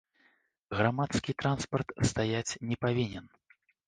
[0.77, 3.29] Грамадскі транспарт стаяць не павінен.